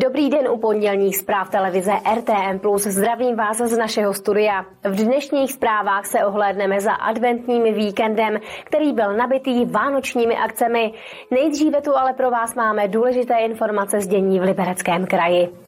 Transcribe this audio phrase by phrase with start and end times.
[0.00, 2.76] Dobrý den u pondělních zpráv televize RTM+.
[2.76, 4.64] Zdravím vás z našeho studia.
[4.84, 10.92] V dnešních zprávách se ohlédneme za adventním víkendem, který byl nabitý vánočními akcemi.
[11.30, 15.67] Nejdříve tu ale pro vás máme důležité informace z dění v Libereckém kraji.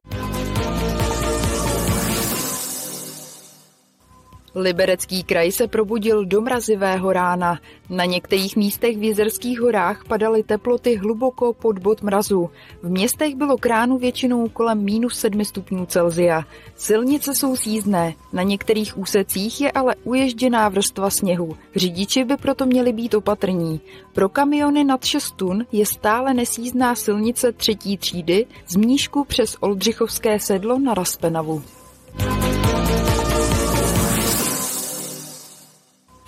[4.55, 7.59] Liberecký kraj se probudil do mrazivého rána.
[7.91, 12.51] Na některých místech v jezerských horách padaly teploty hluboko pod bod mrazu.
[12.83, 16.45] V městech bylo kránu většinou kolem minus 7 stupňů Celzia.
[16.77, 21.57] Silnice jsou sízné, na některých úsecích je ale uježděná vrstva sněhu.
[21.77, 23.81] Řidiči by proto měli být opatrní.
[24.13, 30.39] Pro kamiony nad 6 tun je stále nesízná silnice třetí třídy z Mníšku přes Oldřichovské
[30.41, 31.63] sedlo na Raspenavu.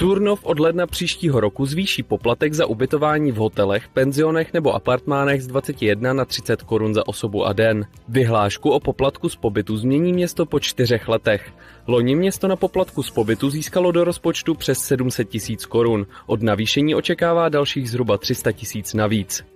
[0.03, 5.47] Turnov od ledna příštího roku zvýší poplatek za ubytování v hotelech, penzionech nebo apartmánech z
[5.47, 7.87] 21 na 30 korun za osobu a den.
[8.09, 11.53] Vyhlášku o poplatku z pobytu změní město po čtyřech letech.
[11.87, 16.07] Loni město na poplatku z pobytu získalo do rozpočtu přes 700 tisíc korun.
[16.27, 19.52] Od navýšení očekává dalších zhruba 300 tisíc navíc.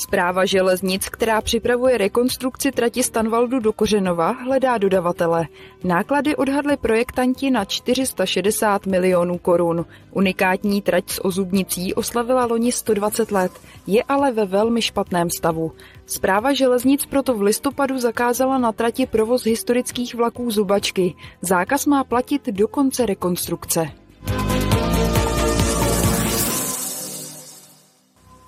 [0.00, 5.46] Zpráva železnic, která připravuje rekonstrukci trati Stanvaldu do Kořenova, hledá dodavatele.
[5.84, 9.86] Náklady odhadly projektanti na 460 milionů korun.
[10.10, 13.52] Unikátní trať s ozubnicí oslavila loni 120 let,
[13.86, 15.72] je ale ve velmi špatném stavu.
[16.06, 21.14] Zpráva železnic proto v listopadu zakázala na trati provoz historických vlaků Zubačky.
[21.40, 23.90] Zákaz má platit do konce rekonstrukce.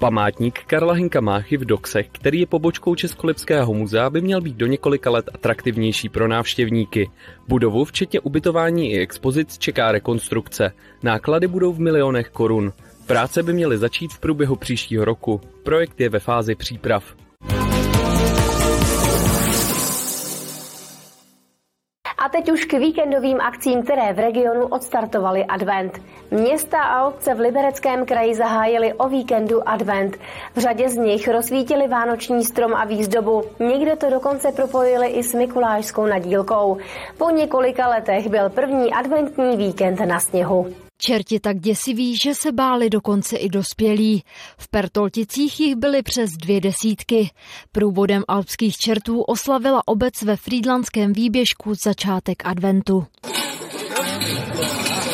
[0.03, 4.67] Památník Karla Hinka Máchy v Doksech, který je pobočkou Českolipského muzea, by měl být do
[4.67, 7.11] několika let atraktivnější pro návštěvníky.
[7.49, 10.73] Budovu, včetně ubytování i expozic, čeká rekonstrukce.
[11.03, 12.73] Náklady budou v milionech korun.
[13.07, 15.41] Práce by měly začít v průběhu příštího roku.
[15.63, 17.15] Projekt je ve fázi příprav.
[22.25, 26.01] A teď už k víkendovým akcím, které v regionu odstartovaly advent.
[26.31, 30.17] Města a obce v Libereckém kraji zahájily o víkendu advent.
[30.57, 33.43] V řadě z nich rozsvítili vánoční strom a výzdobu.
[33.61, 36.77] Někde to dokonce propojili i s Mikulášskou nadílkou.
[37.19, 40.67] Po několika letech byl první adventní víkend na sněhu.
[41.05, 44.25] Čerti tak děsiví, že se báli dokonce i dospělí.
[44.59, 47.31] V Pertolticích jich byly přes dvě desítky.
[47.73, 53.07] Průvodem alpských čertů oslavila obec ve Frýdlandském výběžku začátek adventu.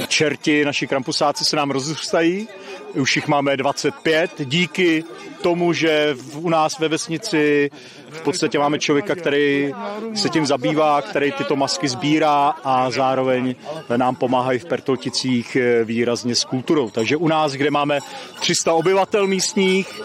[0.09, 2.49] Čerti, naši krampusáci se nám rozrůstají,
[2.95, 5.05] už jich máme 25, díky
[5.43, 7.71] tomu, že u nás ve vesnici
[8.11, 9.73] v podstatě máme člověka, který
[10.15, 13.55] se tím zabývá, který tyto masky sbírá a zároveň
[13.97, 16.91] nám pomáhají v Pertolticích výrazně s kulturou.
[16.91, 17.99] Takže u nás, kde máme
[18.41, 20.01] 300 obyvatel místních,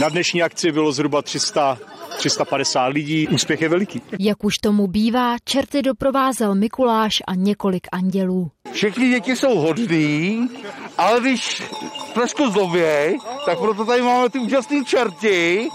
[0.00, 1.78] na dnešní akci bylo zhruba 300
[2.20, 3.28] 350 lidí.
[3.28, 4.02] Úspěch je veliký.
[4.18, 8.50] Jak už tomu bývá, čerty doprovázel Mikuláš a několik andělů.
[8.72, 10.48] Všechny děti jsou hodný,
[10.98, 11.62] ale když
[12.14, 15.68] trošku zlověj, tak proto tady máme ty úžasné čerty,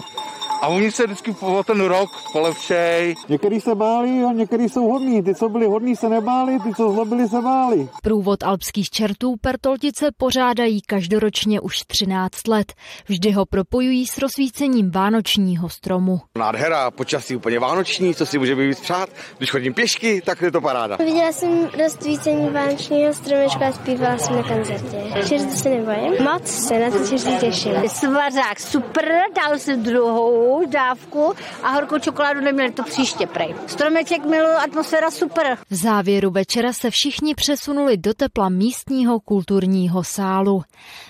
[0.62, 3.14] a oni se vždycky po ten rok polepšej.
[3.28, 5.22] Někteří se báli a někteří jsou hodní.
[5.22, 7.88] Ty, co byli hodní, se nebáli, ty, co zlobili, se báli.
[8.02, 12.72] Průvod alpských čertů Pertoltice pořádají každoročně už 13 let.
[13.08, 16.20] Vždy ho propojují s rozsvícením vánočního stromu.
[16.38, 19.08] Nádhera, počasí úplně vánoční, co si může být přát.
[19.38, 20.96] Když chodím pěšky, tak je to paráda.
[20.96, 24.96] Viděla jsem rozsvícení vánočního stromečka a zpívala jsem na koncertě.
[25.28, 26.24] Čerty se nebojím.
[26.24, 27.72] Moc se na to čerty těším.
[27.88, 29.04] Svařák super,
[29.36, 33.54] dal si druhou dávku a horkou čokoládu neměli to příště prej.
[33.66, 35.58] Stromeček miluju, atmosféra super.
[35.70, 40.62] V závěru večera se všichni přesunuli do tepla místního kulturního sálu.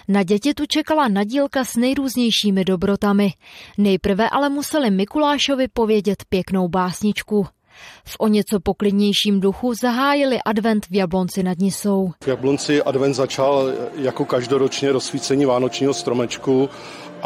[0.09, 3.33] Na děti tu čekala nadílka s nejrůznějšími dobrotami.
[3.79, 7.47] Nejprve ale museli Mikulášovi povědět pěknou básničku.
[8.05, 12.12] V o něco poklidnějším duchu zahájili advent v Jablonci nad Nisou.
[12.25, 16.69] V Jablonci advent začal jako každoročně rozsvícení vánočního stromečku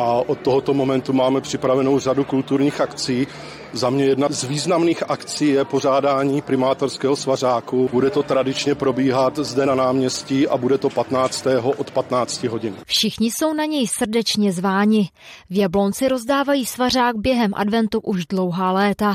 [0.01, 3.27] a od tohoto momentu máme připravenou řadu kulturních akcí.
[3.73, 7.89] Za mě jedna z významných akcí je pořádání primátorského svařáku.
[7.93, 11.47] Bude to tradičně probíhat zde na náměstí a bude to 15.
[11.77, 12.77] od 15 hodin.
[12.87, 15.09] Všichni jsou na něj srdečně zváni.
[15.51, 19.15] V Jablonci rozdávají svařák během adventu už dlouhá léta.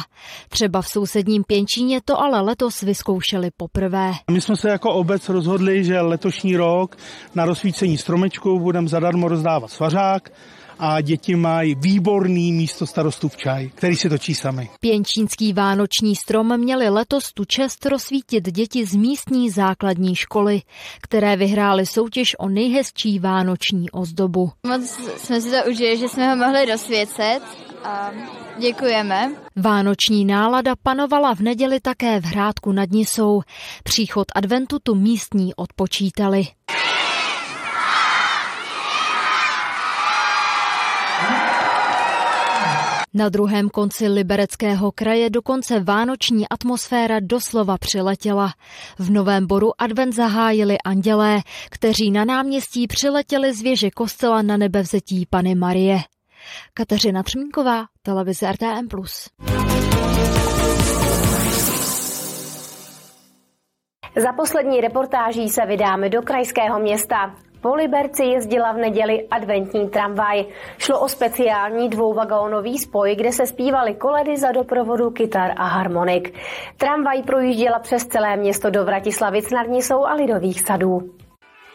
[0.50, 4.12] Třeba v sousedním Pěnčíně to ale letos vyzkoušeli poprvé.
[4.32, 6.98] My jsme se jako obec rozhodli, že letošní rok
[7.36, 10.30] na rozsvícení stromečku budeme zadarmo rozdávat svařák
[10.80, 14.70] a děti mají výborný místo starostu v čaj, který si točí sami.
[14.80, 20.62] Pěnčínský vánoční strom měli letos tu čest rozsvítit děti z místní základní školy,
[21.02, 24.52] které vyhrály soutěž o nejhezčí vánoční ozdobu.
[24.68, 27.40] Moc jsme si to užili, že jsme ho mohli rozsvěcet
[27.84, 28.12] a
[28.60, 29.32] děkujeme.
[29.56, 33.42] Vánoční nálada panovala v neděli také v Hrádku nad Nisou.
[33.84, 36.48] Příchod adventu tu místní odpočítali.
[43.18, 48.54] Na druhém konci libereckého kraje dokonce vánoční atmosféra doslova přiletěla.
[49.00, 51.40] V Novém Boru advent zahájili andělé,
[51.70, 55.98] kteří na náměstí přiletěli z věže kostela na nebevzetí Pany Marie.
[56.74, 58.88] Kateřina Třmínková, televize RTM+.
[64.24, 67.45] Za poslední reportáží se vydáme do krajského města.
[67.66, 70.46] Po Liberci jezdila v neděli adventní tramvaj.
[70.78, 76.34] Šlo o speciální dvouvagónový spoj, kde se zpívaly koledy za doprovodu kytar a harmonik.
[76.78, 81.00] Tramvaj projížděla přes celé město do Vratislavic nad Nisou a Lidových sadů.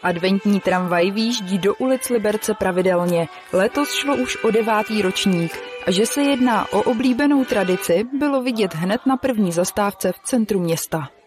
[0.03, 3.27] Adventní tramvaj výjíždí do ulic Liberce pravidelně.
[3.53, 5.51] Letos šlo už o devátý ročník.
[5.87, 10.59] A že se jedná o oblíbenou tradici, bylo vidět hned na první zastávce v centru
[10.59, 11.20] města.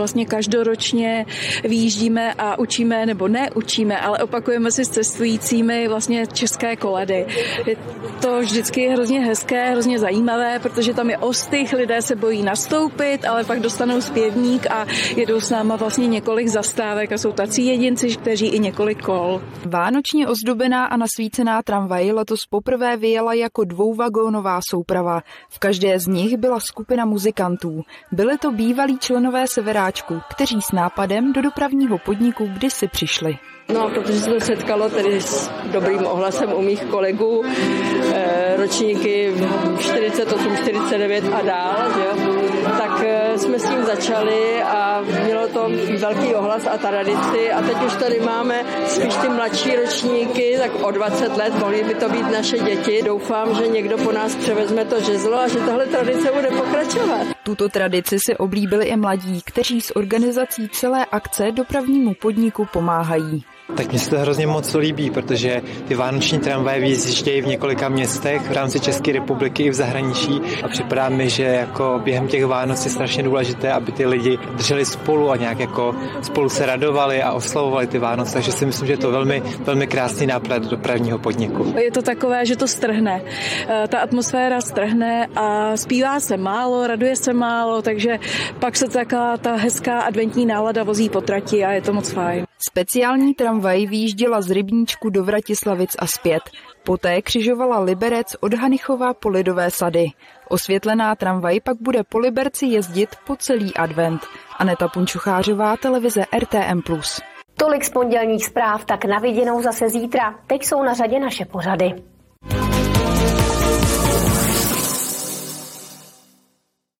[0.00, 1.26] Vlastně každoročně
[1.64, 7.26] výjíždíme a učíme, nebo ne učíme, ale opakujeme si s cestujícími vlastně české koledy.
[7.66, 7.76] Je
[8.20, 13.44] to vždycky hrozně hezké, hrozně zajímavé, protože tam je ostych, lidé se bojí nastoupit, ale
[13.44, 14.86] pak dostanou zpěvník a
[15.16, 19.42] jedou s náma vlastně několik zastávek a jsou tací jedinci, kteří i několik kol.
[19.66, 25.20] Vánočně ozdobená a nasvícená tramvaj letos poprvé vyjela jako dvouvagónová souprava.
[25.48, 27.82] V každé z nich byla skupina muzikantů.
[28.12, 33.38] Byly to bývalí členové Severa vojáčků, kteří s nápadem do dopravního podniku kdysi přišli.
[33.74, 37.44] No, protože se to setkalo tedy s dobrým ohlasem u mých kolegů,
[38.14, 39.32] e, ročníky
[39.78, 42.39] 48, 49 a dál, že jo?
[42.78, 47.82] Tak e, jsme s tím začali a mělo to velký ohlas a tradici a teď
[47.86, 52.30] už tady máme spíš ty mladší ročníky, tak o 20 let mohly by to být
[52.32, 53.02] naše děti.
[53.06, 57.26] Doufám, že někdo po nás převezme to žezlo a že tahle tradice bude pokračovat.
[57.42, 63.44] Tuto tradici si oblíbili i mladí, kteří s organizací celé akce dopravnímu podniku pomáhají.
[63.76, 68.42] Tak mně se to hrozně moc líbí, protože ty vánoční tramvaje vyjíždějí v několika městech
[68.42, 72.84] v rámci České republiky i v zahraničí a připadá mi, že jako během těch Vánoc
[72.84, 77.32] je strašně důležité, aby ty lidi drželi spolu a nějak jako spolu se radovali a
[77.32, 81.74] oslavovali ty Vánoce, takže si myslím, že je to velmi, velmi krásný nápad dopravního podniku.
[81.76, 83.22] Je to takové, že to strhne.
[83.68, 88.18] Eh, ta atmosféra strhne a zpívá se málo, raduje se málo, takže
[88.58, 92.49] pak se taková ta hezká adventní nálada vozí po trati a je to moc fajn.
[92.62, 96.42] Speciální tramvaj výjížděla z Rybníčku do Vratislavic a zpět.
[96.84, 100.06] Poté křižovala Liberec od Hanichova po Lidové sady.
[100.48, 104.20] Osvětlená tramvaj pak bude po Liberci jezdit po celý advent.
[104.58, 106.80] Aneta Punčuchářová, televize RTM+.
[107.56, 110.34] Tolik z pondělních zpráv, tak na viděnou zase zítra.
[110.46, 112.09] Teď jsou na řadě naše pořady.